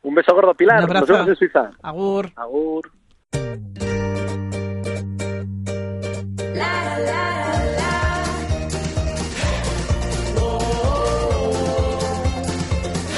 Un 0.02 0.14
beso 0.14 0.34
gordo, 0.34 0.54
Pilar. 0.54 0.78
Un 0.78 0.84
abrazo. 0.84 1.24
Nos 1.24 1.38
Suiza. 1.38 1.70
Agur. 1.82 2.30
Agur. 2.36 2.90
La, 6.54 6.98
la. 6.98 7.27